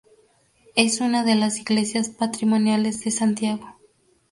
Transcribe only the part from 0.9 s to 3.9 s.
una de las iglesias patrimoniales de Santiago.